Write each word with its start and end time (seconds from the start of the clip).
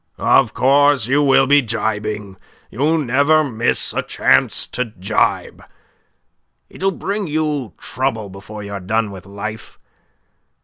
"Of 0.17 0.55
course 0.55 1.05
you 1.05 1.21
will 1.21 1.45
be 1.45 1.61
gibing. 1.61 2.37
You 2.71 2.97
never 2.97 3.43
miss 3.43 3.93
a 3.93 4.01
chance 4.01 4.65
to 4.69 4.85
gibe. 4.85 5.63
It'll 6.71 6.89
bring 6.89 7.27
you 7.27 7.73
trouble 7.77 8.27
before 8.27 8.63
you're 8.63 8.79
done 8.79 9.11
with 9.11 9.27
life. 9.27 9.77